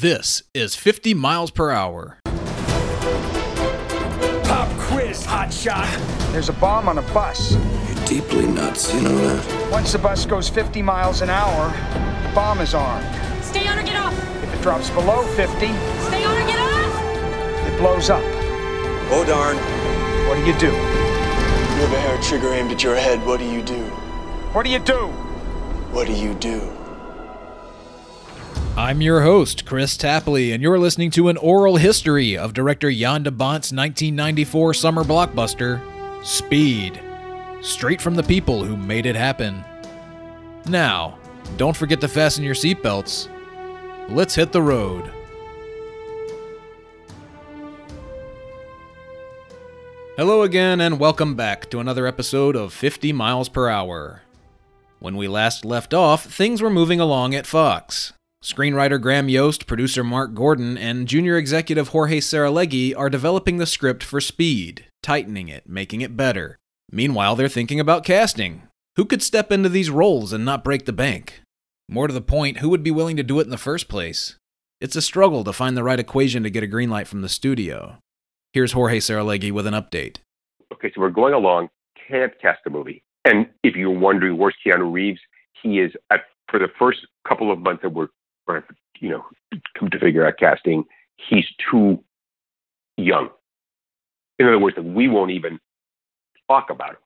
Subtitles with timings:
[0.00, 2.20] This is 50 miles per hour.
[4.44, 5.88] Pop quiz, hotshot.
[6.30, 7.54] There's a bomb on a bus.
[7.54, 9.70] You're deeply nuts, you know that?
[9.72, 11.70] Once the bus goes 50 miles an hour,
[12.22, 13.04] the bomb is armed.
[13.42, 14.14] Stay on or get off.
[14.44, 17.66] If it drops below 50, Stay on or get off.
[17.66, 18.22] it blows up.
[19.10, 19.56] Oh darn.
[20.28, 20.66] What do you do?
[20.66, 23.26] You have a hair trigger aimed at your head.
[23.26, 23.82] What do you do?
[24.54, 25.08] What do you do?
[25.90, 26.77] What do you do?
[28.78, 33.24] I'm your host, Chris Tapley, and you're listening to an oral history of director Jan
[33.24, 35.82] de Bont's 1994 summer blockbuster,
[36.24, 37.00] Speed.
[37.60, 39.64] Straight from the people who made it happen.
[40.66, 41.18] Now,
[41.56, 43.28] don't forget to fasten your seatbelts.
[44.10, 45.10] Let's hit the road.
[50.16, 54.22] Hello again, and welcome back to another episode of 50 Miles Per Hour.
[55.00, 58.12] When we last left off, things were moving along at Fox.
[58.42, 64.04] Screenwriter Graham Yost, producer Mark Gordon, and junior executive Jorge Saralegui are developing the script
[64.04, 66.56] for Speed, tightening it, making it better.
[66.92, 68.62] Meanwhile, they're thinking about casting.
[68.94, 71.42] Who could step into these roles and not break the bank?
[71.88, 74.36] More to the point, who would be willing to do it in the first place?
[74.80, 77.28] It's a struggle to find the right equation to get a green light from the
[77.28, 77.98] studio.
[78.52, 80.18] Here's Jorge Saralegui with an update.
[80.72, 81.70] okay, so we're going along,
[82.08, 83.02] can't cast a movie.
[83.24, 85.20] And if you're wondering where's Keanu Reeves,
[85.60, 88.08] he is at for the first couple of months that we're,
[88.48, 88.64] we're
[89.00, 89.24] you know,
[89.78, 90.84] come to figure out casting,
[91.16, 92.02] he's too
[92.96, 93.28] young.
[94.38, 95.58] In other words, we won't even
[96.48, 96.96] talk about him.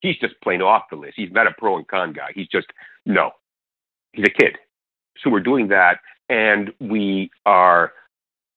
[0.00, 1.14] He's just plain off the list.
[1.16, 2.30] He's not a pro and con guy.
[2.34, 2.66] He's just
[3.04, 3.30] no.
[4.12, 4.56] He's a kid.
[5.22, 5.98] So we're doing that,
[6.28, 7.92] and we are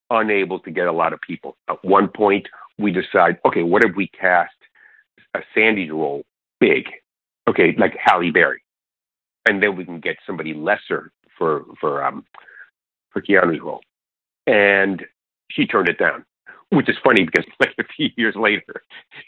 [0.10, 1.56] unable to get a lot of people.
[1.70, 4.54] At one point, we decide, okay, what if we cast
[5.34, 6.24] a Sandy's role
[6.60, 6.86] big?
[7.48, 8.62] Okay, like Halle Berry,
[9.48, 12.24] and then we can get somebody lesser for for um
[13.12, 13.82] for Keanu's role.
[14.46, 15.04] And
[15.50, 16.26] she turned it down,
[16.70, 18.84] which is funny because like a few years later,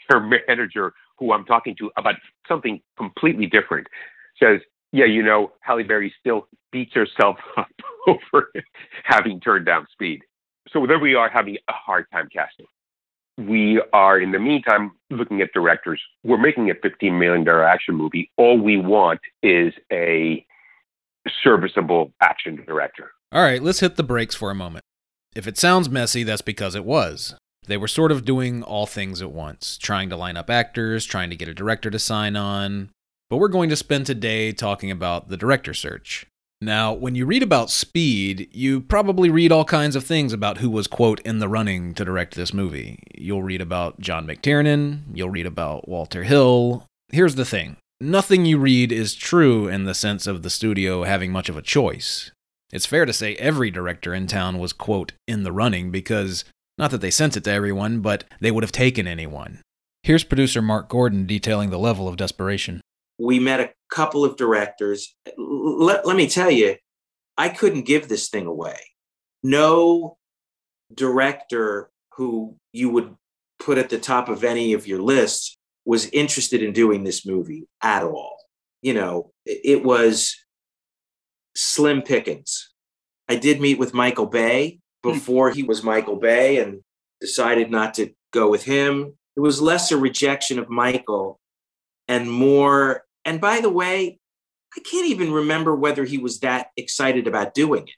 [0.08, 2.14] her manager, who I'm talking to about
[2.46, 3.88] something completely different,
[4.40, 4.60] says,
[4.92, 7.68] "Yeah, you know, Halle Berry still beats herself up
[8.06, 8.52] over
[9.02, 10.20] having turned down Speed."
[10.72, 12.66] So there we are having a hard time casting.
[13.38, 16.00] We are, in the meantime, looking at directors.
[16.22, 18.30] We're making a $15 million action movie.
[18.36, 20.44] All we want is a
[21.42, 23.12] serviceable action director.
[23.30, 24.84] All right, let's hit the brakes for a moment.
[25.34, 27.34] If it sounds messy, that's because it was.
[27.66, 31.30] They were sort of doing all things at once, trying to line up actors, trying
[31.30, 32.90] to get a director to sign on.
[33.30, 36.26] But we're going to spend today talking about the director search.
[36.60, 40.70] Now, when you read about Speed, you probably read all kinds of things about who
[40.70, 43.02] was, quote, in the running to direct this movie.
[43.16, 46.86] You'll read about John McTiernan, you'll read about Walter Hill.
[47.10, 51.30] Here's the thing nothing you read is true in the sense of the studio having
[51.30, 52.32] much of a choice.
[52.72, 56.44] It's fair to say every director in town was, quote, in the running because,
[56.76, 59.60] not that they sent it to everyone, but they would have taken anyone.
[60.02, 62.80] Here's producer Mark Gordon detailing the level of desperation.
[63.18, 65.14] we met a couple of directors.
[65.38, 66.76] Let, let me tell you,
[67.38, 68.78] I couldn't give this thing away.
[69.42, 70.16] No
[70.92, 73.14] director who you would
[73.58, 77.66] put at the top of any of your lists was interested in doing this movie
[77.82, 78.36] at all.
[78.82, 80.36] You know, it, was
[81.54, 82.70] slim pickings.
[83.28, 85.12] I did meet with Michael Bay hmm.
[85.12, 86.80] before he was Michael Bay and
[87.20, 89.16] decided not to go with him.
[89.36, 91.40] It was less a rejection of Michael
[92.08, 94.18] and more and by the way
[94.76, 97.94] i can't even remember whether he was that excited about doing it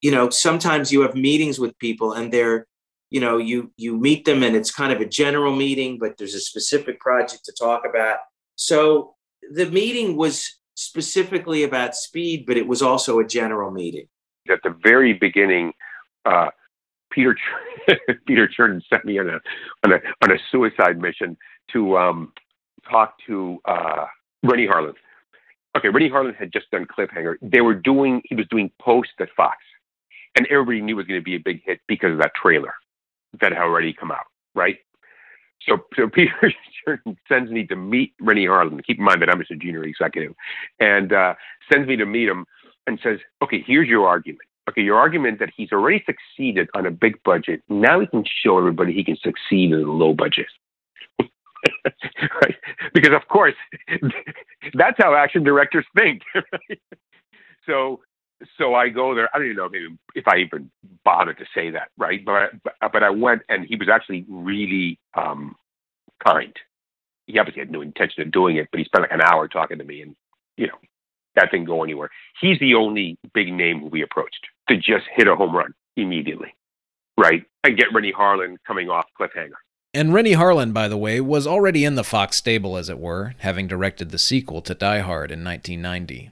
[0.00, 2.66] you know sometimes you have meetings with people and they're
[3.12, 6.34] you know you you meet them and it's kind of a general meeting but there's
[6.34, 8.18] a specific project to talk about
[8.56, 9.14] so
[9.52, 14.06] the meeting was specifically about speed but it was also a general meeting
[14.50, 15.72] At the very beginning,
[16.24, 16.48] uh,
[17.10, 17.36] Peter
[18.26, 19.38] Peter Chernin sent me on a
[19.84, 21.36] on a on a suicide mission
[21.72, 22.32] to um,
[22.90, 24.06] talk to uh,
[24.42, 24.94] Renny Harlin.
[25.76, 27.36] Okay, Renny Harlin had just done Cliffhanger.
[27.42, 29.58] They were doing he was doing Post at Fox,
[30.36, 32.74] and everybody knew it was going to be a big hit because of that trailer
[33.40, 34.78] that had already come out, right?
[35.66, 36.52] So, so Peter
[37.28, 38.84] sends me to meet Renny Harlin.
[38.84, 40.34] Keep in mind that I'm just a junior executive,
[40.80, 41.34] and uh,
[41.72, 42.46] sends me to meet him
[42.86, 44.42] and says, "Okay, here's your argument.
[44.68, 47.62] Okay, your argument that he's already succeeded on a big budget.
[47.68, 50.46] Now he can show everybody he can succeed in a low budget."
[52.42, 52.56] right?
[52.92, 53.54] Because of course,
[54.74, 56.22] that's how action directors think.
[57.66, 58.00] So,
[58.58, 59.28] so I go there.
[59.34, 59.70] I don't even know
[60.14, 60.70] if I even
[61.04, 62.24] bothered to say that, right?
[62.24, 62.34] But
[62.80, 65.54] I, but, I went, and he was actually really um,
[66.26, 66.52] kind.
[67.26, 69.78] He obviously had no intention of doing it, but he spent like an hour talking
[69.78, 70.16] to me, and
[70.56, 70.78] you know,
[71.36, 72.10] that didn't go anywhere.
[72.40, 74.46] He's the only big name we approached.
[74.68, 76.54] to just hit a home run immediately,
[77.18, 77.44] right?
[77.64, 79.58] And get Renny Harlin coming off cliffhanger.
[79.94, 83.34] And Renny Harlin, by the way, was already in the Fox stable, as it were,
[83.38, 86.30] having directed the sequel to Die Hard in 1990.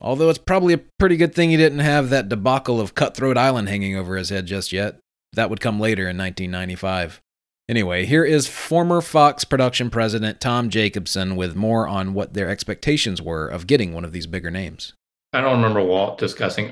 [0.00, 3.68] Although it's probably a pretty good thing he didn't have that debacle of Cutthroat Island
[3.68, 4.98] hanging over his head just yet.
[5.34, 7.20] That would come later in 1995.
[7.68, 13.22] Anyway, here is former Fox production president Tom Jacobson with more on what their expectations
[13.22, 14.94] were of getting one of these bigger names.
[15.32, 16.70] I don't remember Walt discussing,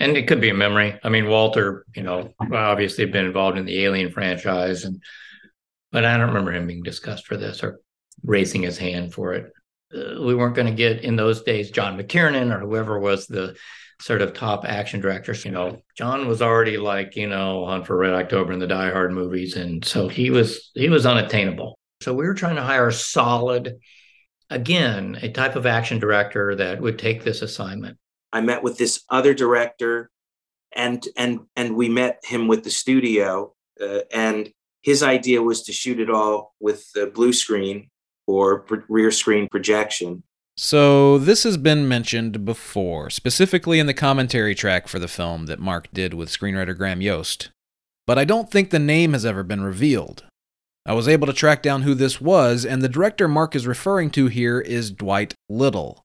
[0.00, 0.98] and it could be a memory.
[1.04, 5.00] I mean, Walter, you know, obviously been involved in the Alien franchise, and
[5.92, 7.78] but I don't remember him being discussed for this or
[8.24, 9.52] raising his hand for it.
[9.94, 13.56] Uh, we weren't going to get in those days John McTiernan or whoever was the
[14.00, 15.44] sort of top action directors.
[15.44, 18.90] You know, John was already like, you know, Hunt for Red October and the Die
[18.90, 19.56] Hard movies.
[19.56, 21.78] And so he was he was unattainable.
[22.00, 23.78] So we were trying to hire a solid,
[24.50, 27.98] again, a type of action director that would take this assignment.
[28.32, 30.10] I met with this other director
[30.74, 34.50] and and and we met him with the studio uh, and
[34.82, 37.90] his idea was to shoot it all with the blue screen
[38.26, 40.22] or rear screen projection
[40.56, 45.58] so, this has been mentioned before, specifically in the commentary track for the film that
[45.58, 47.50] Mark did with screenwriter Graham Yost.
[48.06, 50.24] But I don't think the name has ever been revealed.
[50.84, 54.10] I was able to track down who this was, and the director Mark is referring
[54.10, 56.04] to here is Dwight Little.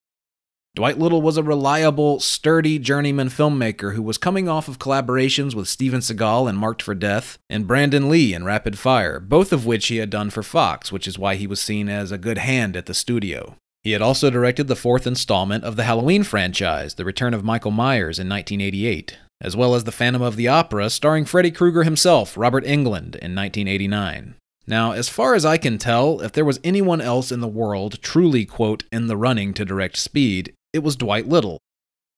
[0.77, 5.67] Dwight Little was a reliable, sturdy journeyman filmmaker who was coming off of collaborations with
[5.67, 9.87] Steven Seagal in Marked for Death and Brandon Lee in Rapid Fire, both of which
[9.87, 12.77] he had done for Fox, which is why he was seen as a good hand
[12.77, 13.55] at the studio.
[13.81, 17.71] He had also directed the fourth installment of the Halloween franchise, The Return of Michael
[17.71, 22.37] Myers, in 1988, as well as The Phantom of the Opera, starring Freddy Krueger himself,
[22.37, 24.35] Robert Englund, in 1989.
[24.69, 28.01] Now, as far as I can tell, if there was anyone else in the world
[28.01, 31.59] truly, quote, in the running to direct Speed, it was Dwight Little.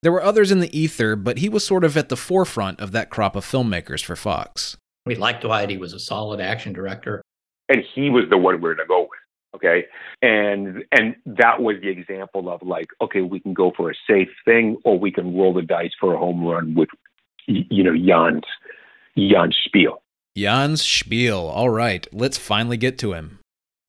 [0.02, 2.92] There were others in the ether, but he was sort of at the forefront of
[2.92, 4.76] that crop of filmmakers for Fox.
[5.06, 5.70] We liked Dwight.
[5.70, 7.22] He was a solid action director.
[7.68, 9.10] And he was the one we were going to go with
[9.52, 9.84] okay
[10.22, 14.28] and and that was the example of like okay we can go for a safe
[14.44, 16.88] thing or we can roll the dice for a home run with
[17.48, 18.44] you know jan's
[19.18, 20.02] jan's spiel
[20.36, 23.39] jan's spiel all right let's finally get to him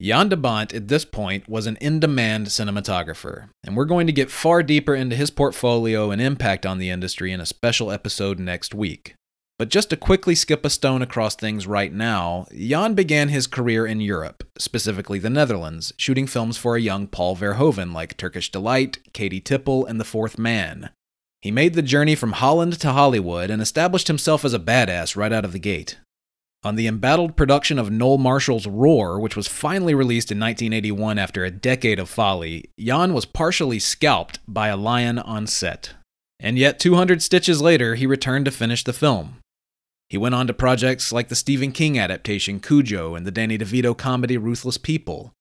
[0.02, 4.30] jan de bont at this point was an in-demand cinematographer and we're going to get
[4.30, 8.74] far deeper into his portfolio and impact on the industry in a special episode next
[8.74, 9.14] week
[9.58, 13.86] but just to quickly skip a stone across things right now, Jan began his career
[13.86, 18.98] in Europe, specifically the Netherlands, shooting films for a young Paul Verhoeven like Turkish Delight,
[19.12, 20.90] Keetje Tippel, and The Fourth Man.
[21.40, 25.32] He made the journey from Holland to Hollywood and established himself as a badass right
[25.32, 25.98] out of the gate.
[26.64, 31.44] On the embattled production of Noel Marshall's Roar, which was finally released in 1981 after
[31.44, 35.94] a decade of folly, Jan was partially scalped by a lion on set.
[36.38, 39.38] And yet, 200 stitches later, he returned to finish the film.
[40.08, 43.96] He went on to projects like the Stephen King adaptation Cujo and the Danny DeVito
[43.96, 45.32] comedy Ruthless People.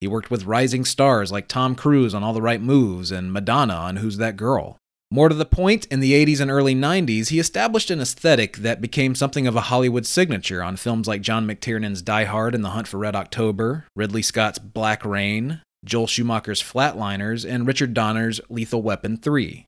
[0.00, 3.74] He worked with rising stars like Tom Cruise on All the Right Moves and Madonna
[3.74, 4.76] on Who's That Girl.
[5.10, 8.80] More to the point, in the 80s and early 90s, he established an aesthetic that
[8.80, 12.70] became something of a Hollywood signature on films like John McTiernan's Die Hard and The
[12.70, 18.82] Hunt for Red October, Ridley Scott's Black Rain, Joel Schumacher's Flatliners, and Richard Donner's Lethal
[18.82, 19.64] Weapon 3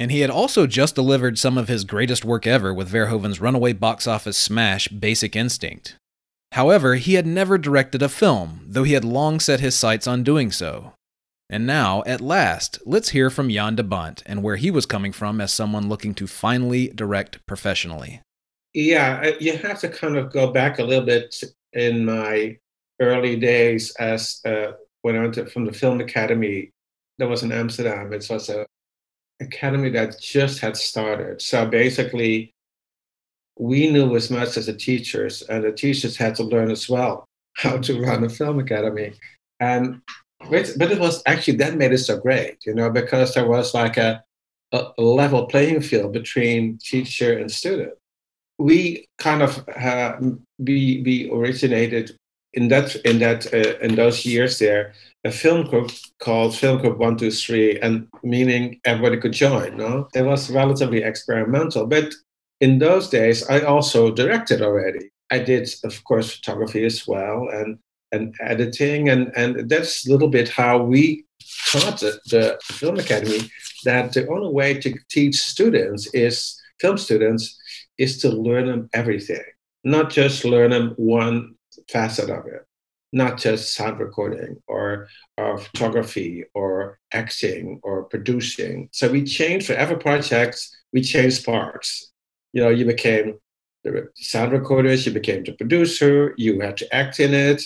[0.00, 3.74] and he had also just delivered some of his greatest work ever with Verhoeven's runaway
[3.74, 5.94] box office smash Basic Instinct.
[6.52, 10.24] However, he had never directed a film, though he had long set his sights on
[10.24, 10.94] doing so.
[11.52, 15.10] And now, at last, let's hear from Jan de Bont and where he was coming
[15.10, 18.22] from as someone looking to finally direct professionally.
[18.72, 21.42] Yeah, you have to kind of go back a little bit
[21.72, 22.56] in my
[23.00, 26.70] early days as uh, when I went to, from the Film Academy.
[27.18, 28.12] That was in Amsterdam.
[28.12, 28.64] It was a
[29.40, 31.42] academy that just had started.
[31.42, 32.52] So basically,
[33.58, 37.24] we knew as much as the teachers, and the teachers had to learn as well
[37.56, 39.14] how to run a film academy.
[39.58, 40.00] And
[40.48, 43.96] but it was actually that made it so great, you know, because there was like
[43.96, 44.24] a,
[44.72, 47.92] a level playing field between teacher and student.
[48.58, 50.16] We kind of uh,
[50.58, 52.16] we we originated
[52.52, 54.92] in that in that uh, in those years there
[55.24, 59.76] a film group called Film Group One Two Three, and meaning everybody could join.
[59.76, 62.14] No, it was relatively experimental, but
[62.60, 65.10] in those days I also directed already.
[65.30, 67.78] I did, of course, photography as well, and
[68.12, 71.24] and editing, and and that's a little bit how we
[71.70, 73.50] taught the, the film academy
[73.84, 77.58] that the only way to teach students is film students
[77.98, 79.42] is to learn them everything,
[79.84, 81.54] not just learn them one
[81.88, 82.64] facet of it,
[83.12, 88.88] not just sound recording or, or photography or acting or producing.
[88.92, 92.12] So we change for every project, we change parts.
[92.52, 93.38] you know, you became
[93.84, 97.62] the sound recorders, you became the producer, you had to act in it.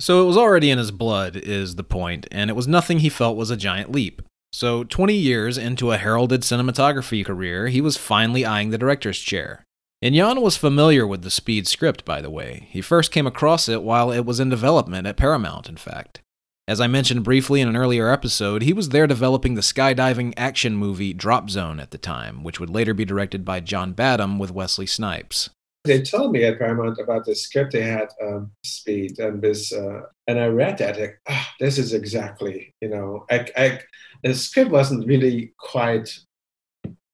[0.00, 3.08] So it was already in his blood, is the point, and it was nothing he
[3.08, 4.22] felt was a giant leap.
[4.52, 9.64] So, 20 years into a heralded cinematography career, he was finally eyeing the director's chair.
[10.02, 12.68] And Jan was familiar with the Speed script, by the way.
[12.70, 16.20] He first came across it while it was in development at Paramount, in fact.
[16.68, 20.76] As I mentioned briefly in an earlier episode, he was there developing the skydiving action
[20.76, 24.52] movie Drop Zone at the time, which would later be directed by John Badham with
[24.52, 25.50] Wesley Snipes.
[25.84, 30.02] They told me at Paramount about the script they had, um, Speed, and this, uh,
[30.28, 30.98] and I read that.
[30.98, 33.80] Like, oh, this is exactly, you know, I, I,
[34.22, 36.16] the script wasn't really quite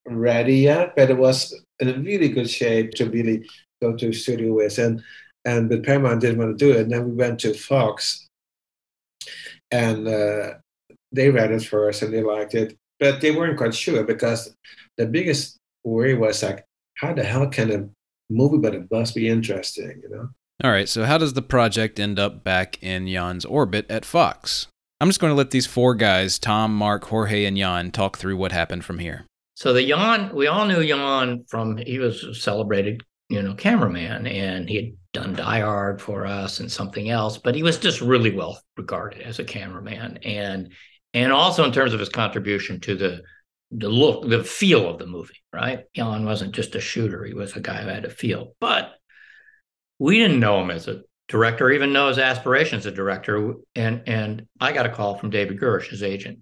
[0.07, 3.49] ready yet, but it was in a really good shape to really
[3.81, 4.79] go to studio with.
[4.79, 5.03] And
[5.45, 6.83] and but Paramount didn't want to do it.
[6.83, 8.27] And then we went to Fox,
[9.71, 10.55] and uh,
[11.13, 14.55] they read it first and they liked it, but they weren't quite sure because
[14.97, 17.89] the biggest worry was like, how the hell can a
[18.31, 20.29] movie, but it must be interesting, you know?
[20.65, 24.67] All right, so how does the project end up back in Jan's orbit at Fox?
[25.01, 28.37] I'm just going to let these four guys, Tom, Mark, Jorge, and Jan, talk through
[28.37, 29.25] what happened from here.
[29.55, 34.27] So the Jan, we all knew Jan from he was a celebrated, you know, cameraman,
[34.27, 38.01] and he had done Die Hard for us and something else, but he was just
[38.01, 40.73] really well regarded as a cameraman, and
[41.15, 43.23] and also in terms of his contribution to the
[43.71, 45.43] the look, the feel of the movie.
[45.53, 48.55] Right, Jan wasn't just a shooter; he was a guy who had a feel.
[48.61, 48.95] But
[49.99, 53.55] we didn't know him as a director, even know his aspirations as a director.
[53.75, 56.41] And and I got a call from David Gersh, his agent,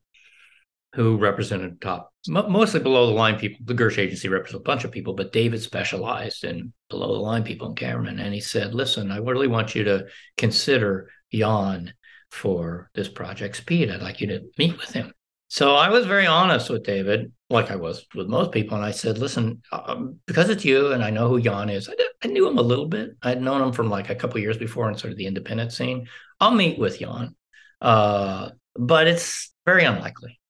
[0.95, 3.61] who represented top, mostly below the line people.
[3.65, 7.45] The Gersh agency represents a bunch of people, but David specialized in below the line
[7.45, 8.21] people and cameramen.
[8.21, 10.07] And he said, "Listen, I really want you to
[10.37, 11.93] consider Jan
[12.31, 13.91] for this project Speed.
[13.91, 15.13] I'd like you to meet with him."
[15.49, 18.91] So I was very honest with David, like I was with most people, and I
[18.91, 21.89] said, "Listen, um, because it's you, and I know who Jan is.
[21.89, 23.11] I, did, I knew him a little bit.
[23.23, 26.09] I'd known him from like a couple years before in sort of the independent scene.
[26.41, 27.37] I'll meet with Jan,
[27.81, 30.41] uh, but it's very unlikely.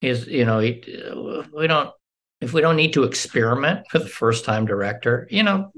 [0.00, 1.90] Is you know we don't
[2.40, 5.72] if we don't need to experiment for the first time director, you know,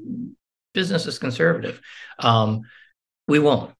[0.74, 1.80] business is conservative.
[2.18, 2.62] Um,
[3.28, 3.72] we won't.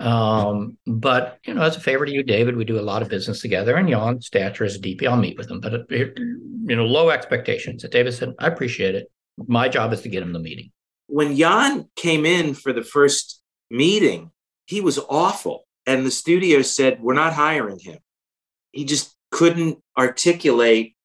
[0.00, 3.08] Um, but you know, as a favor to you, David, we do a lot of
[3.08, 5.60] business together, and Jan stature is a DP, I'll meet with him.
[5.60, 7.84] But you know, low expectations.
[7.84, 9.10] And David said, "I appreciate it.
[9.36, 10.72] My job is to get him the meeting."
[11.06, 14.30] When Jan came in for the first meeting,
[14.66, 17.98] he was awful, and the studio said, "We're not hiring him."
[18.72, 20.96] He just couldn't articulate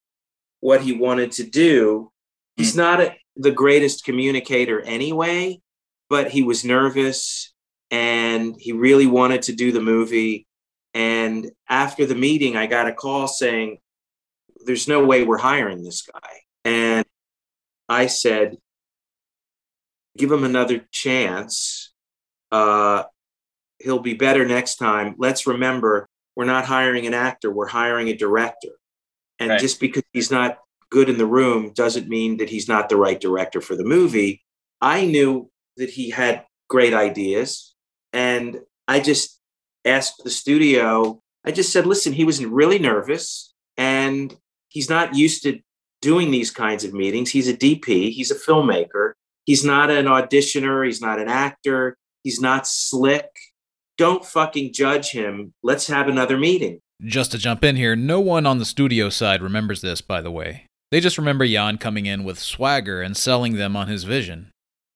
[0.62, 2.12] what he wanted to do.
[2.56, 2.80] He's hmm.
[2.80, 5.60] not a, the greatest communicator anyway,
[6.10, 7.54] but he was nervous
[7.92, 10.48] and he really wanted to do the movie.
[10.94, 13.80] And after the meeting, I got a call saying,
[14.66, 16.42] There's no way we're hiring this guy.
[16.64, 17.06] And
[17.88, 18.58] I said,
[20.18, 21.94] Give him another chance.
[22.52, 23.04] Uh,
[23.80, 25.16] he'll be better next time.
[25.18, 28.70] Let's remember, we're not hiring an actor, we're hiring a director.
[29.40, 29.60] And right.
[29.60, 33.20] just because he's not good in the room doesn't mean that he's not the right
[33.20, 34.42] director for the movie.
[34.82, 37.75] I knew that he had great ideas.
[38.16, 39.42] And I just
[39.84, 44.34] asked the studio, I just said, listen, he was really nervous and
[44.70, 45.60] he's not used to
[46.02, 47.30] doing these kinds of meetings.
[47.30, 49.14] He's a DP, he's a filmmaker.
[49.44, 53.28] He's not an auditioner, he's not an actor, he's not slick.
[53.98, 55.54] Don't fucking judge him.
[55.62, 56.80] Let's have another meeting.
[57.04, 60.32] Just to jump in here, no one on the studio side remembers this, by the
[60.32, 60.68] way.
[60.90, 64.52] They just remember Jan coming in with swagger and selling them on his vision.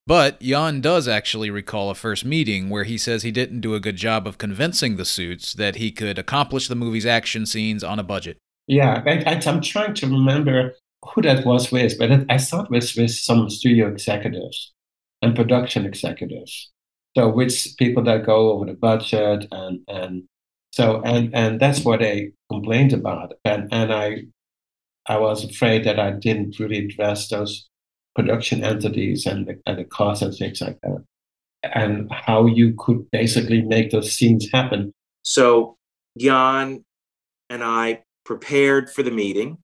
[0.09, 3.79] But Jan does actually recall a first meeting where he says he didn't do a
[3.79, 7.99] good job of convincing the suits that he could accomplish the movie's action scenes on
[7.99, 8.39] a budget.
[8.65, 10.73] Yeah, I, am trying to remember
[11.05, 14.73] who that was with, but I thought it was with some studio executives
[15.21, 16.71] and production executives.
[17.15, 20.23] So which people that go over the budget and and
[20.71, 23.33] so and and that's what they complained about.
[23.45, 24.23] And and I
[25.05, 27.68] I was afraid that I didn't really address those
[28.19, 31.03] production entities and the, and the costs and things like that,
[31.63, 34.93] and how you could basically make those scenes happen.
[35.21, 35.77] So
[36.17, 36.83] Jan
[37.49, 39.59] and I prepared for the meeting.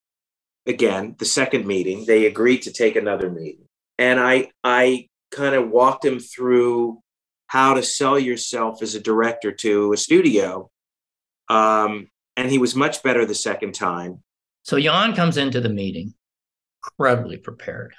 [0.65, 3.67] Again, the second meeting, they agreed to take another meeting,
[4.00, 7.01] and I I kind of walked him through
[7.47, 10.69] how to sell yourself as a director to a studio.
[11.50, 12.07] Um,
[12.38, 14.24] and he was much better the second time.
[14.63, 16.15] So Jan comes into the meeting
[16.85, 17.93] incredibly prepared.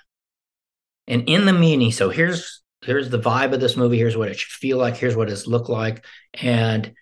[1.07, 3.99] And in the meeting, so here's here's the vibe of this movie.
[3.99, 4.97] Here's what it should feel like.
[4.97, 6.05] Here's what it's look like.
[6.35, 6.93] And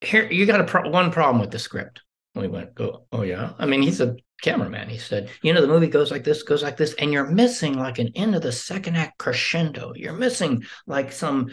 [0.00, 2.00] here you got a pro- one problem with the script.
[2.34, 3.52] We went, go, oh yeah.
[3.58, 4.88] I mean, he's a cameraman.
[4.88, 7.74] He said, you know, the movie goes like this, goes like this, and you're missing
[7.74, 9.92] like an end of the second act crescendo.
[9.94, 11.48] You're missing like some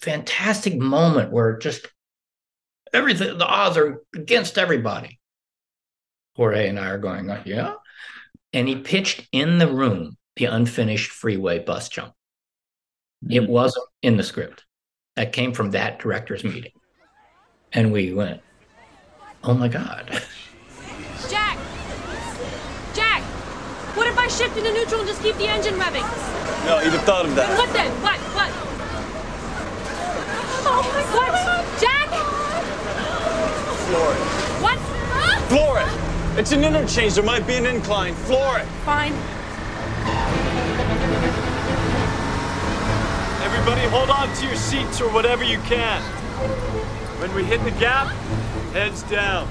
[0.00, 1.86] fantastic moment where just
[2.92, 5.18] everything, the odds are against everybody.
[6.36, 7.74] Jorge and I are going, yeah.
[8.52, 12.14] And he pitched in the room the unfinished freeway bus jump.
[13.28, 13.52] It Mm-hmm.
[13.52, 14.64] wasn't in the script.
[15.16, 16.72] That came from that director's meeting.
[17.74, 18.40] And we went,
[19.44, 20.08] oh my God.
[21.28, 21.58] Jack!
[22.94, 23.20] Jack!
[23.96, 26.06] What if I shift into neutral and just keep the engine revving?
[26.64, 27.58] No, you even thought of that.
[27.58, 27.90] What then?
[28.00, 28.18] What?
[28.32, 28.50] What?
[30.64, 31.80] Oh my What?
[31.84, 32.08] Jack!
[33.90, 34.20] Floor it.
[34.62, 34.78] What?
[35.50, 36.38] Floor it.
[36.40, 37.12] It's an interchange.
[37.14, 38.14] There might be an incline.
[38.14, 38.66] Floor it.
[38.86, 39.12] Fine.
[43.60, 46.00] Everybody hold on to your seats or whatever you can.
[47.20, 48.06] When we hit the gap,
[48.72, 49.46] heads down.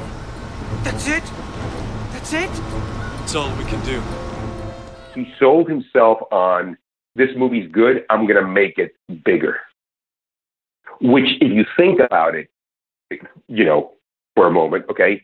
[0.84, 1.24] That's it?
[2.12, 2.50] That's it?
[2.50, 4.02] That's all we can do.
[5.14, 6.76] He sold himself on
[7.16, 8.04] this movie's good.
[8.10, 9.60] I'm going to make it bigger.
[11.00, 12.50] Which, if you think about it,
[13.48, 13.92] you know,
[14.36, 15.22] for a moment, okay,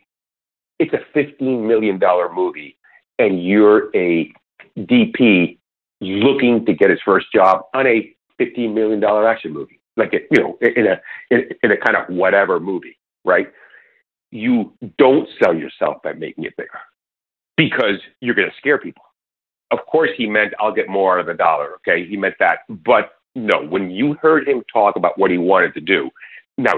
[0.77, 1.99] it's a $15 million
[2.35, 2.77] movie,
[3.17, 4.31] and you're a
[4.77, 5.57] DP
[6.01, 10.41] looking to get his first job on a $15 million action movie, like, a, you
[10.41, 11.01] know, in a,
[11.31, 13.47] in, in a kind of whatever movie, right?
[14.31, 16.79] You don't sell yourself by making it bigger
[17.57, 19.03] because you're going to scare people.
[19.71, 21.75] Of course, he meant I'll get more out of the dollar.
[21.75, 22.59] Okay, he meant that.
[22.69, 26.09] But no, when you heard him talk about what he wanted to do,
[26.57, 26.73] now,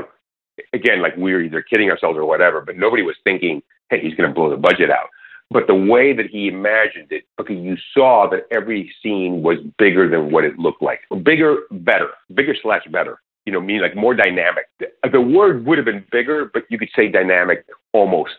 [0.74, 4.16] again, like we were either kidding ourselves or whatever, but nobody was thinking, hey, he's
[4.16, 5.10] going to blow the budget out.
[5.50, 10.10] But the way that he imagined it, okay, you saw that every scene was bigger
[10.10, 11.02] than what it looked like.
[11.24, 12.10] Bigger, better.
[12.34, 13.22] Bigger slash better.
[13.46, 14.66] You know, meaning like more dynamic.
[15.10, 18.34] The word would have been bigger, but you could say dynamic almost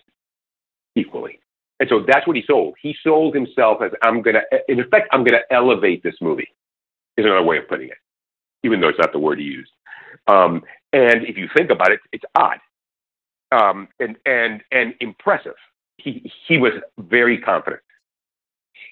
[0.96, 1.40] equally.
[1.80, 2.74] And so that's what he sold.
[2.82, 6.48] He sold himself as I'm going to, in effect, I'm going to elevate this movie,
[7.16, 7.98] is another way of putting it,
[8.64, 9.70] even though it's not the word he used.
[10.26, 12.58] Um, and if you think about it, it's odd
[13.52, 15.54] um, and, and, and impressive.
[15.98, 17.82] He, he was very confident.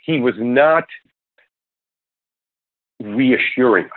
[0.05, 0.85] He was not
[3.03, 3.91] reassuring us.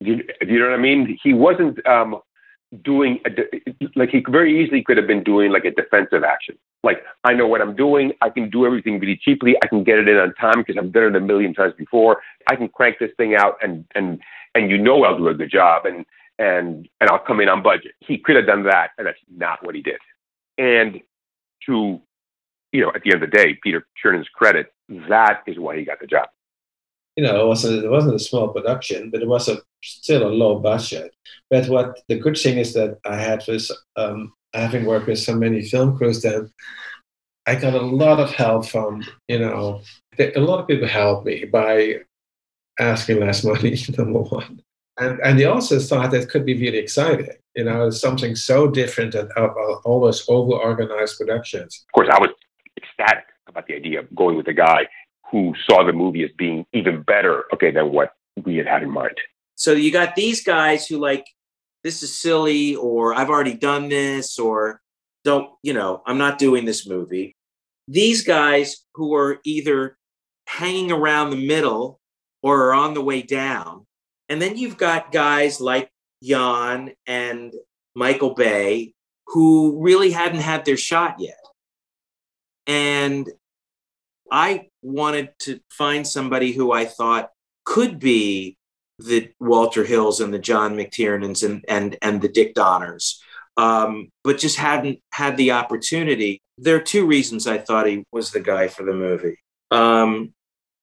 [0.00, 1.18] You, you know what I mean?
[1.22, 2.20] He wasn't um,
[2.82, 3.30] doing a
[3.96, 6.56] like he very easily could have been doing like a defensive action.
[6.84, 8.12] Like I know what I'm doing.
[8.20, 9.56] I can do everything really cheaply.
[9.62, 12.22] I can get it in on time because I've done it a million times before.
[12.46, 14.20] I can crank this thing out and and
[14.54, 16.04] and you know I'll do a good job and
[16.38, 17.92] and and I'll come in on budget.
[18.00, 19.98] He could have done that, and that's not what he did.
[20.58, 21.00] And
[21.66, 22.00] to
[22.72, 24.72] you know, at the end of the day, Peter Chernin's credit,
[25.08, 26.28] that is why he got the job.
[27.16, 30.30] you know, it wasn't it wasn't a small production, but it was a still a
[30.42, 31.14] low budget.
[31.50, 35.34] But what the good thing is that I had was um, having worked with so
[35.34, 36.48] many film crews, that
[37.46, 39.82] I got a lot of help from you know
[40.18, 42.00] a lot of people helped me by
[42.78, 43.76] asking less money.
[43.98, 44.62] Number one,
[44.98, 47.30] and and they also thought that could be really exciting.
[47.56, 51.84] You know, something so different than uh, uh, always over organized productions.
[51.88, 52.30] Of course, I was
[52.98, 54.86] ecstatic about the idea of going with a guy
[55.30, 58.12] who saw the movie as being even better, okay, than what
[58.44, 59.16] we had had in mind.
[59.56, 61.26] So you got these guys who like,
[61.84, 64.80] this is silly, or I've already done this, or
[65.24, 67.36] don't, you know, I'm not doing this movie.
[67.86, 69.96] These guys who are either
[70.46, 72.00] hanging around the middle
[72.42, 73.86] or are on the way down.
[74.28, 75.90] And then you've got guys like
[76.22, 77.52] Jan and
[77.94, 78.94] Michael Bay
[79.26, 81.36] who really hadn't had their shot yet.
[83.08, 83.30] And
[84.30, 87.30] I wanted to find somebody who I thought
[87.64, 88.56] could be
[88.98, 93.22] the Walter Hills and the John McTiernans and and and the Dick Donners,
[93.56, 96.42] um, but just hadn't had the opportunity.
[96.58, 99.38] There are two reasons I thought he was the guy for the movie.
[99.70, 100.34] Um,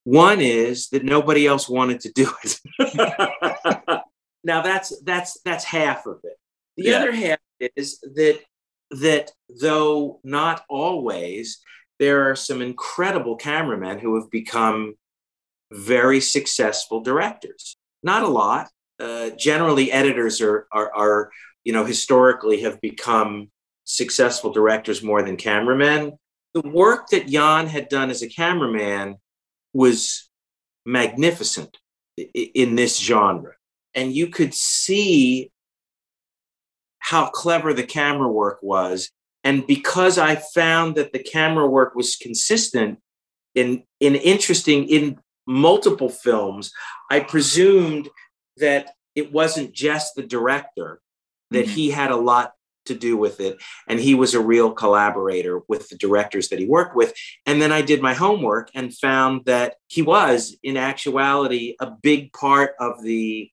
[0.06, 2.60] one is that nobody else wanted to do it.
[4.44, 6.38] now that's that's that's half of it.
[6.78, 7.00] The Yeah.
[7.00, 7.40] other half
[7.76, 8.40] is that
[8.92, 11.60] that though not always,
[12.00, 14.96] there are some incredible cameramen who have become
[15.72, 17.76] very successful directors.
[18.04, 18.70] Not a lot.
[19.00, 21.32] Uh, generally, editors are, are, are,
[21.64, 23.50] you know, historically have become
[23.84, 26.14] successful directors more than cameramen.
[26.54, 29.18] The work that Jan had done as a cameraman
[29.74, 30.30] was
[30.86, 31.78] magnificent
[32.18, 33.54] in this genre.
[33.94, 35.52] And you could see
[37.00, 39.12] how clever the camera work was.
[39.46, 43.00] And because I found that the camera work was consistent
[43.54, 46.72] in, in interesting, in multiple films,
[47.10, 48.10] I presumed
[48.58, 51.00] that it wasn't just the director,
[51.52, 51.76] that mm-hmm.
[51.76, 52.54] he had a lot
[52.88, 53.58] to do with it.
[53.88, 57.14] And he was a real collaborator with the directors that he worked with.
[57.46, 62.34] And then I did my homework and found that he was, in actuality, a big
[62.34, 63.50] part of the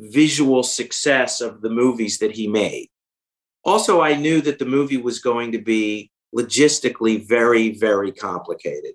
[0.00, 2.88] visual success of the movies that he made.
[3.68, 8.94] Also, I knew that the movie was going to be logistically very, very complicated.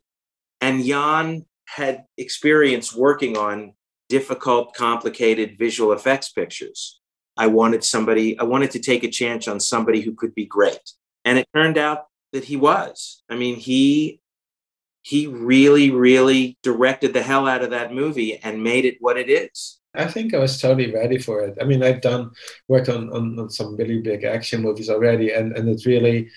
[0.62, 3.73] And Jan had experience working on
[4.09, 6.99] difficult, complicated visual effects pictures.
[7.38, 10.91] I wanted somebody, I wanted to take a chance on somebody who could be great.
[11.23, 13.21] And it turned out that he was.
[13.29, 14.21] I mean, he
[15.03, 19.29] he really, really directed the hell out of that movie and made it what it
[19.29, 19.79] is.
[19.95, 21.58] I think I was totally ready for it.
[21.62, 22.32] I mean, I've done
[22.67, 26.29] worked on, on, on some really big action movies already, and, and it's really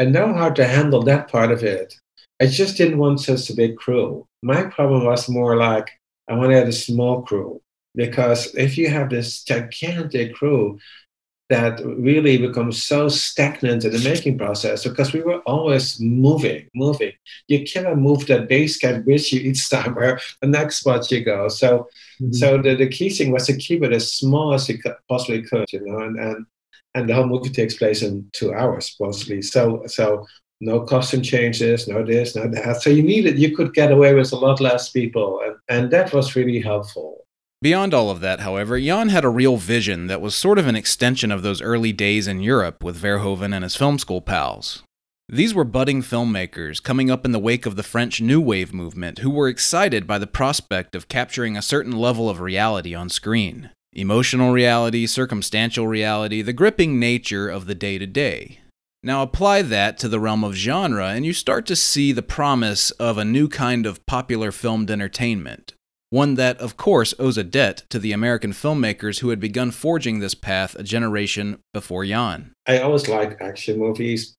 [0.00, 1.94] I know how to handle that part of it.
[2.40, 4.26] I just didn't want such a big crew.
[4.42, 5.90] My problem was more like
[6.28, 7.60] I wanted a small crew
[7.94, 10.78] because if you have this gigantic crew
[11.52, 17.12] that really becomes so stagnant in the making process because we were always moving, moving.
[17.48, 21.24] You cannot move that base camp with you each time where the next spot you
[21.24, 21.48] go.
[21.48, 21.88] So,
[22.20, 22.32] mm-hmm.
[22.32, 25.72] so the, the key thing was to keep it as small as you possibly could,
[25.72, 26.46] you know, and, and
[26.94, 29.40] and the whole movie takes place in two hours mostly.
[29.42, 30.26] So, so
[30.60, 32.82] no costume changes, no this, no that.
[32.82, 36.12] So you needed, you could get away with a lot less people, and, and that
[36.12, 37.21] was really helpful.
[37.62, 40.74] Beyond all of that, however, Jan had a real vision that was sort of an
[40.74, 44.82] extension of those early days in Europe with Verhoeven and his film school pals.
[45.28, 49.20] These were budding filmmakers coming up in the wake of the French New Wave movement
[49.20, 53.70] who were excited by the prospect of capturing a certain level of reality on screen.
[53.92, 58.58] Emotional reality, circumstantial reality, the gripping nature of the day to day.
[59.04, 62.90] Now apply that to the realm of genre, and you start to see the promise
[62.92, 65.74] of a new kind of popular filmed entertainment.
[66.12, 70.18] One that, of course, owes a debt to the American filmmakers who had begun forging
[70.18, 72.52] this path a generation before Jan.
[72.68, 74.34] I always liked action movies.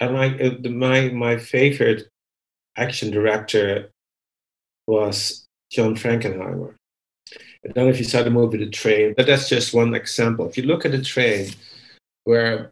[0.00, 2.08] And my, uh, my, my favorite
[2.76, 3.88] action director
[4.86, 6.74] was John Frankenheimer.
[7.32, 10.46] I don't know if you saw the movie The Train, but that's just one example.
[10.46, 11.54] If you look at the train,
[12.24, 12.70] where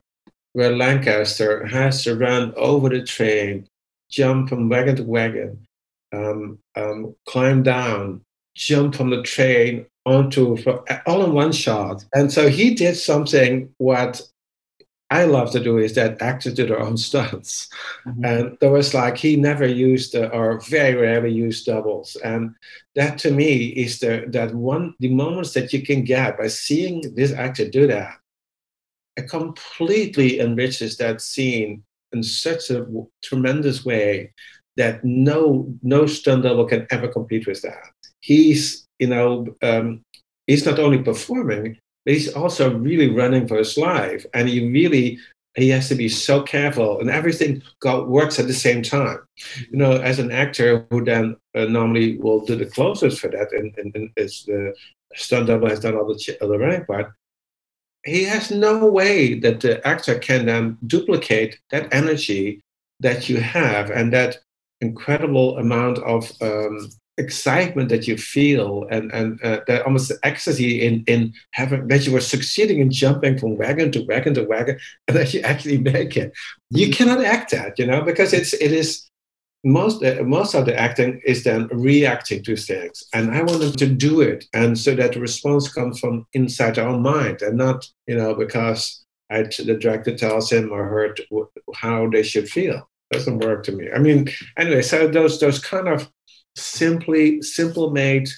[0.53, 3.67] where Lancaster has to run over the train,
[4.11, 5.67] jump from wagon to wagon,
[6.13, 8.21] um, um, climb down,
[8.55, 10.57] jump from the train onto
[11.07, 12.05] all in one shot.
[12.15, 14.21] And so he did something what
[15.11, 17.69] I love to do is that actors do their own stunts.
[18.07, 18.25] Mm-hmm.
[18.25, 22.17] And there was like he never used uh, or very rarely used doubles.
[22.25, 22.55] And
[22.95, 27.15] that to me is the that one the moments that you can get by seeing
[27.15, 28.15] this actor do that
[29.17, 32.87] it completely enriches that scene in such a
[33.23, 34.33] tremendous way
[34.77, 37.92] that no no stunt double can ever compete with that.
[38.23, 40.03] He's you know um,
[40.47, 45.19] he's not only performing, but he's also really running for his life, and he really
[45.55, 49.19] he has to be so careful, and everything got, works at the same time.
[49.71, 53.53] You know, as an actor who then uh, normally will do the closest for that,
[53.53, 54.75] and, and, and it's the
[55.15, 57.13] stunt double has done all the, all the running part
[58.05, 62.61] he has no way that the actor can then duplicate that energy
[63.01, 64.39] that you have and that
[64.81, 71.05] incredible amount of um, excitement that you feel and and uh, that almost ecstasy in
[71.07, 75.17] in having that you were succeeding in jumping from wagon to wagon to wagon and
[75.17, 76.33] that you actually make it.
[76.71, 79.09] You cannot act that you know because it's it is
[79.65, 83.05] most uh, most of the acting is then reacting to things.
[83.13, 84.47] And i want them to do it.
[84.53, 89.05] And so that the response comes from inside our mind and not you know because
[89.31, 91.15] I, the director tells him or her
[91.75, 92.89] how they should feel.
[93.11, 93.91] Doesn't work to me.
[93.95, 96.11] I mean anyway so those those kind of
[96.57, 98.29] simply simple made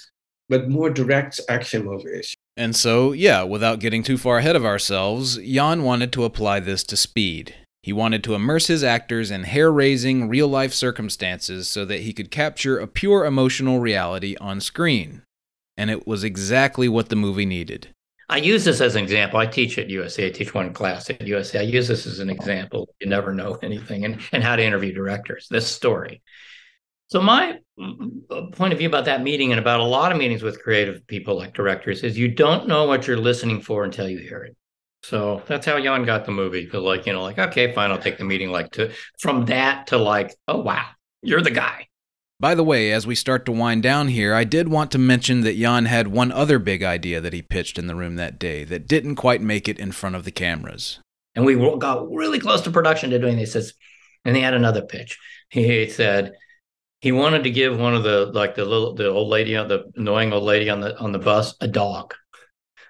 [0.48, 5.36] but more direct action movies and so yeah without getting too far ahead of ourselves
[5.38, 9.70] jan wanted to apply this to speed he wanted to immerse his actors in hair
[9.70, 15.20] raising, real life circumstances so that he could capture a pure emotional reality on screen.
[15.76, 17.88] And it was exactly what the movie needed.
[18.30, 19.38] I use this as an example.
[19.38, 20.24] I teach at USC.
[20.24, 21.58] I teach one class at USC.
[21.58, 22.88] I use this as an example.
[23.02, 26.22] You never know anything and, and how to interview directors, this story.
[27.08, 27.58] So, my
[28.30, 31.06] uh, point of view about that meeting and about a lot of meetings with creative
[31.06, 34.56] people like directors is you don't know what you're listening for until you hear it.
[35.02, 36.66] So that's how Jan got the movie.
[36.66, 38.50] Cause like, you know, like, okay, fine, I'll take the meeting.
[38.50, 40.86] Like to from that to like, oh wow,
[41.20, 41.88] you're the guy.
[42.40, 45.42] By the way, as we start to wind down here, I did want to mention
[45.42, 48.64] that Jan had one other big idea that he pitched in the room that day
[48.64, 51.00] that didn't quite make it in front of the cameras.
[51.34, 53.74] And we got really close to production to doing this.
[54.24, 55.18] And he had another pitch.
[55.50, 56.32] He said
[57.04, 59.92] he wanted to give one of the like the little the old lady on the
[59.94, 62.14] annoying old lady on the on the bus a dog,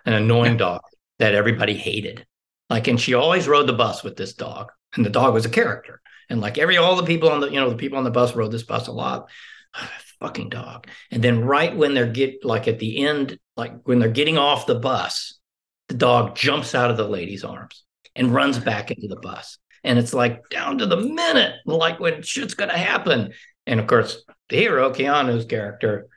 [0.07, 0.83] an annoying dog
[1.19, 2.25] that everybody hated.
[2.71, 5.51] Like, and she always rode the bus with this dog, and the dog was a
[5.51, 6.01] character.
[6.31, 8.37] And like every all the people on the you know the people on the bus
[8.37, 9.29] rode this bus a lot.
[10.21, 10.87] Fucking dog.
[11.11, 14.65] And then right when they're get like at the end, like when they're getting off
[14.65, 15.41] the bus,
[15.89, 17.83] the dog jumps out of the lady's arms
[18.15, 19.59] and runs back into the bus.
[19.83, 23.33] And it's like down to the minute, like when shit's gonna happen.
[23.67, 26.09] And of course, the hero, Keanu's character,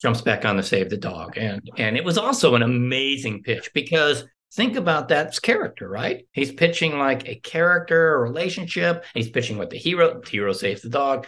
[0.00, 1.36] jumps back on to save the dog.
[1.36, 6.26] And and it was also an amazing pitch because think about that character, right?
[6.32, 9.04] He's pitching like a character, a relationship.
[9.14, 10.20] He's pitching with the hero.
[10.20, 11.26] The hero saves the dog.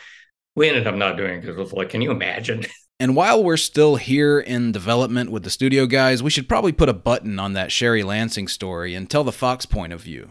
[0.54, 2.66] We ended up not doing it because it was like, can you imagine?
[3.00, 6.88] And while we're still here in development with the studio guys, we should probably put
[6.88, 10.30] a button on that Sherry Lansing story and tell the Fox point of view.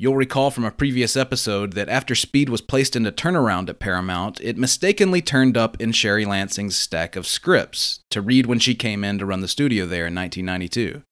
[0.00, 4.40] You'll recall from a previous episode that after Speed was placed into turnaround at Paramount,
[4.40, 9.02] it mistakenly turned up in Sherry Lansing's stack of scripts to read when she came
[9.02, 11.02] in to run the studio there in 1992.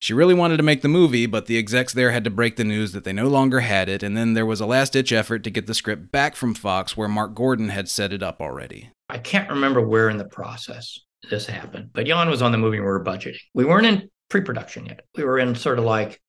[0.00, 2.64] She really wanted to make the movie, but the execs there had to break the
[2.64, 5.44] news that they no longer had it, and then there was a last ditch effort
[5.44, 8.90] to get the script back from Fox where Mark Gordon had set it up already.
[9.08, 10.98] I can't remember where in the process
[11.30, 13.38] this happened, but Jan was on the movie we were budgeting.
[13.54, 15.04] We weren't in pre production yet.
[15.16, 16.20] We were in sort of like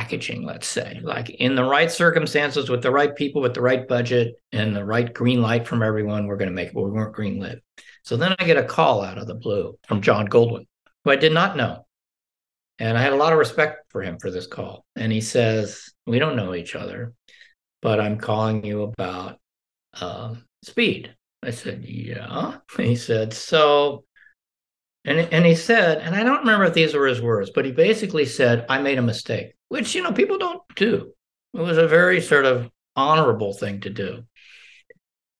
[0.00, 3.86] packaging, let's say, like in the right circumstances with the right people, with the right
[3.86, 7.14] budget, and the right green light from everyone, we're going to make it, we weren't
[7.14, 7.62] green lit.
[8.02, 10.66] So then I get a call out of the blue from John Goldwyn,
[11.04, 11.86] who I did not know.
[12.78, 14.86] And I had a lot of respect for him for this call.
[14.96, 17.12] And he says, We don't know each other,
[17.82, 19.38] but I'm calling you about
[20.00, 21.14] um, speed.
[21.42, 22.56] I said, Yeah.
[22.78, 24.04] He said, So,
[25.04, 27.72] and, and he said, and I don't remember if these were his words, but he
[27.72, 31.14] basically said, I made a mistake, which, you know, people don't do.
[31.54, 34.24] It was a very sort of honorable thing to do.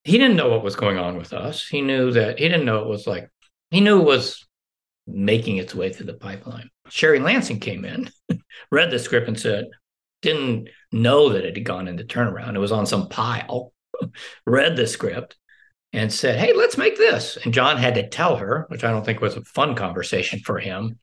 [0.05, 1.67] He didn't know what was going on with us.
[1.67, 3.29] He knew that he didn't know it was like,
[3.71, 4.47] he knew it was
[5.07, 6.71] making its way through the pipeline.
[6.89, 8.09] Sherry Lansing came in,
[8.71, 9.67] read the script, and said,
[10.23, 12.55] didn't know that it had gone into turnaround.
[12.55, 13.73] It was on some pile,
[14.47, 15.37] read the script,
[15.93, 17.37] and said, Hey, let's make this.
[17.45, 20.59] And John had to tell her, which I don't think was a fun conversation for
[20.59, 21.01] him.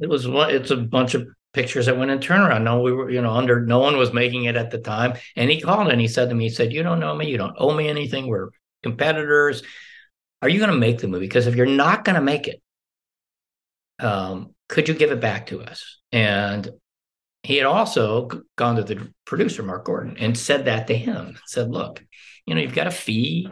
[0.00, 2.62] It was it's a bunch of pictures that went in turnaround.
[2.62, 5.14] No, we were, you know, under no one was making it at the time.
[5.36, 7.38] And he called and he said to me, he said, You don't know me, you
[7.38, 8.26] don't owe me anything.
[8.26, 8.50] We're
[8.82, 9.62] competitors.
[10.42, 11.26] Are you going to make the movie?
[11.26, 12.62] Because if you're not going to make it,
[13.98, 15.98] um, could you give it back to us?
[16.12, 16.70] And
[17.42, 21.38] he had also gone to the producer, Mark Gordon, and said that to him.
[21.46, 22.04] Said, look,
[22.46, 23.48] you know, you've got a fee.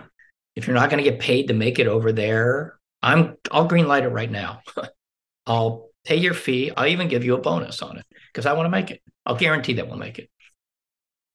[0.54, 3.86] If you're not going to get paid to make it over there, I'm I'll green
[3.86, 4.60] light it right now.
[5.46, 6.72] I'll pay your fee.
[6.74, 9.02] I'll even give you a bonus on it because I want to make it.
[9.26, 10.30] I'll guarantee that we'll make it.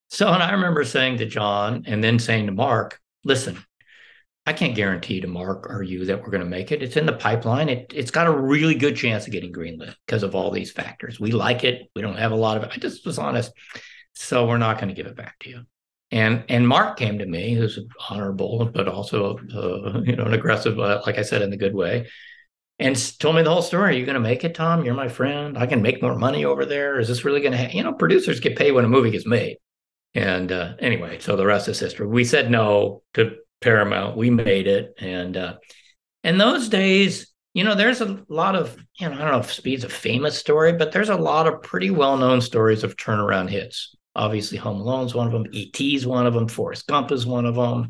[0.09, 3.63] So, and I remember saying to John and then saying to Mark, listen,
[4.47, 6.81] I can't guarantee to Mark or you that we're going to make it.
[6.81, 7.69] It's in the pipeline.
[7.69, 11.19] It, it's got a really good chance of getting greenlit because of all these factors.
[11.19, 11.89] We like it.
[11.95, 12.71] We don't have a lot of it.
[12.73, 13.51] I just was honest.
[14.13, 15.61] So we're not going to give it back to you.
[16.09, 20.79] And and Mark came to me, who's honorable, but also uh, you know an aggressive,
[20.79, 22.07] uh, like I said, in the good way,
[22.79, 23.95] and told me the whole story.
[23.95, 24.83] Are you going to make it, Tom?
[24.83, 25.57] You're my friend.
[25.57, 26.99] I can make more money over there.
[26.99, 27.57] Is this really going to?
[27.57, 27.77] happen?
[27.77, 29.57] You know, producers get paid when a movie gets made.
[30.13, 32.07] And uh, anyway, so the rest is history.
[32.07, 34.17] We said no to Paramount.
[34.17, 35.55] We made it, and uh,
[36.23, 39.51] in those days, you know, there's a lot of you know, I don't know if
[39.51, 43.95] Speed's a famous story, but there's a lot of pretty well-known stories of turnaround hits.
[44.15, 45.47] Obviously, Home Alone's one of them.
[45.51, 46.47] E.T.'s one of them.
[46.47, 47.89] Forrest Gump is one of them.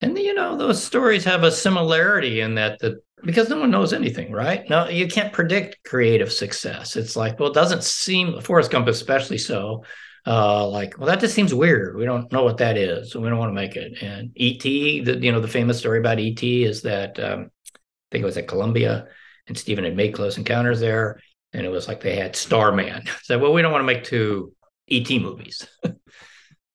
[0.00, 3.92] And you know, those stories have a similarity in that the because no one knows
[3.92, 4.68] anything, right?
[4.68, 6.96] No, you can't predict creative success.
[6.96, 9.84] It's like, well, it doesn't seem Forrest Gump especially so
[10.26, 11.96] uh, like, well, that just seems weird.
[11.96, 14.02] We don't know what that is, so we don't want to make it.
[14.02, 17.78] And ET, the you know the famous story about ET is that um, I
[18.10, 19.08] think it was at Columbia,
[19.46, 21.20] and Stephen had made Close Encounters there,
[21.52, 23.04] and it was like they had Starman.
[23.22, 24.54] Said, well, we don't want to make two
[24.90, 25.68] ET movies.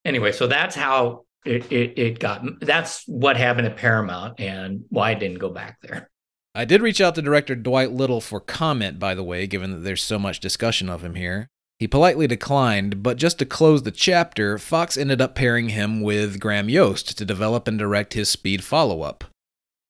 [0.06, 2.44] anyway, so that's how it, it it got.
[2.62, 6.12] That's what happened at Paramount, and why I didn't go back there.
[6.56, 9.80] I did reach out to director Dwight Little for comment, by the way, given that
[9.80, 11.48] there's so much discussion of him here.
[11.78, 16.40] He politely declined, but just to close the chapter, Fox ended up pairing him with
[16.40, 19.24] Graham Yost to develop and direct his Speed follow up.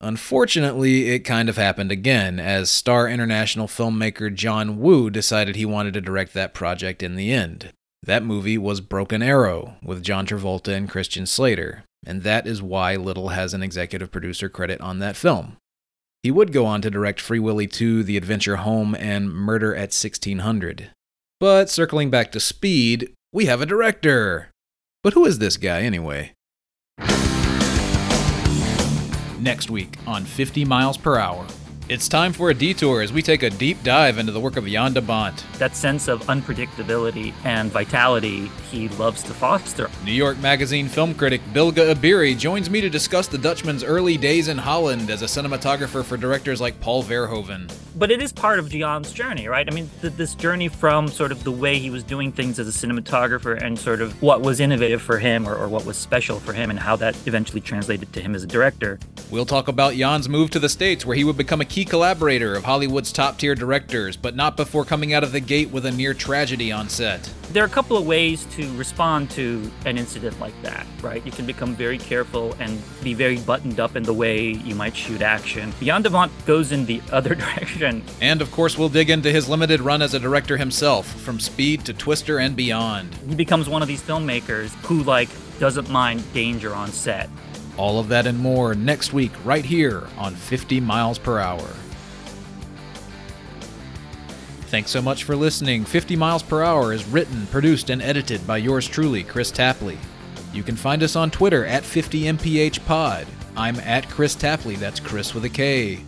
[0.01, 5.93] Unfortunately, it kind of happened again, as star international filmmaker John Woo decided he wanted
[5.95, 7.73] to direct that project in the end.
[8.03, 12.95] That movie was Broken Arrow, with John Travolta and Christian Slater, and that is why
[12.95, 15.57] Little has an executive producer credit on that film.
[16.21, 19.93] He would go on to direct Free Willy 2, The Adventure Home, and Murder at
[19.93, 20.91] 1600.
[21.39, 24.49] But circling back to Speed, we have a director.
[25.01, 26.33] But who is this guy anyway?
[29.39, 31.47] Next week on 50 Miles Per Hour.
[31.89, 34.67] It's time for a detour as we take a deep dive into the work of
[34.67, 35.43] Jan de Bont.
[35.57, 39.89] That sense of unpredictability and vitality he loves to foster.
[40.05, 44.49] New York Magazine film critic Bilge Ebiri joins me to discuss the Dutchman's early days
[44.49, 47.73] in Holland as a cinematographer for directors like Paul Verhoeven.
[47.95, 49.67] But it is part of Jan's journey, right?
[49.67, 52.67] I mean, th- this journey from sort of the way he was doing things as
[52.67, 56.39] a cinematographer and sort of what was innovative for him or, or what was special
[56.39, 58.99] for him and how that eventually translated to him as a director.
[59.31, 62.55] We'll talk about Jan's move to the States, where he would become a key collaborator
[62.55, 65.91] of Hollywood's top tier directors, but not before coming out of the gate with a
[65.91, 67.31] near tragedy on set.
[67.51, 71.25] There are a couple of ways to respond to an incident like that, right?
[71.25, 74.95] You can become very careful and be very buttoned up in the way you might
[74.95, 75.73] shoot action.
[75.79, 78.03] De Bont goes in the other direction.
[78.21, 81.85] And of course, we'll dig into his limited run as a director himself, from Speed
[81.85, 83.13] to Twister and beyond.
[83.27, 87.29] He becomes one of these filmmakers who, like, doesn't mind danger on set.
[87.79, 91.65] All of that and more next week, right here on 50 Miles Per Hour.
[94.63, 95.85] Thanks so much for listening.
[95.85, 99.97] 50 Miles Per Hour is written, produced, and edited by yours truly, Kris Tapley.
[100.53, 103.25] You can find us on Twitter at 50mphpod.
[103.55, 106.01] I'm at Kris Tapley, that's Kris with a K.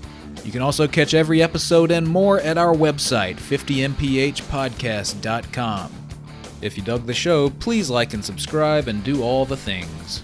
[0.43, 5.91] You can also catch every episode and more at our website, 50mphpodcast.com.
[6.61, 10.23] If you dug the show, please like and subscribe and do all the things.